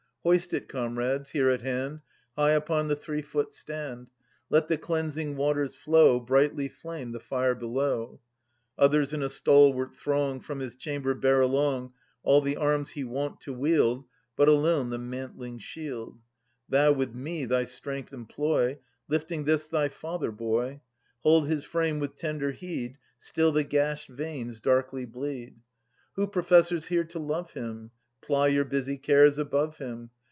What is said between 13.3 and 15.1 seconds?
to wield But alone the